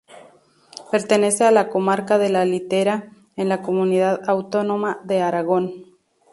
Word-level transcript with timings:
Pertenece 0.91 1.43
a 1.45 1.51
la 1.51 1.69
comarca 1.69 2.17
de 2.17 2.29
La 2.31 2.43
Litera, 2.43 3.11
en 3.35 3.49
la 3.49 3.61
comunidad 3.61 4.19
autónoma 4.27 4.99
de 5.03 5.21
Aragón. 5.21 5.93